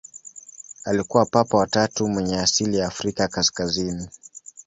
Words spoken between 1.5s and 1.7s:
wa